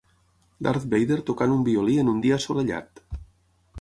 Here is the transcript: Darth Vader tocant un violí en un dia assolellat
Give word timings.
Darth 0.67 0.87
Vader 0.93 1.19
tocant 1.29 1.53
un 1.57 1.61
violí 1.67 1.99
en 2.05 2.09
un 2.15 2.25
dia 2.25 2.39
assolellat 2.43 3.05